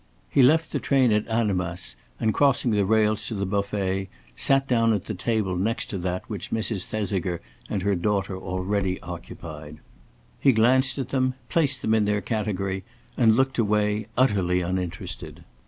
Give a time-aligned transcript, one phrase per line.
[0.31, 4.93] He left the train at Annemasse, and crossing the rails to the buffet, sat down
[4.93, 6.85] at the table next to that which Mrs.
[6.85, 7.39] Thesiger
[7.69, 9.77] and her daughter already occupied.
[10.39, 12.83] He glanced at them, placed them in their category,
[13.15, 15.43] and looked away, utterly uninterested.